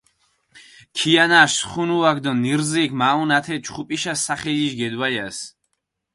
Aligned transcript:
ქიანაშ 0.95 1.51
სხუნუაქ 1.59 2.17
დო 2.23 2.31
ნირზიქ 2.43 2.91
მაჸუნჷ 2.99 3.33
ათე 3.37 3.55
ჩხუპიშა 3.63 4.13
სახელიშ 4.25 4.73
გედვალას. 4.79 5.37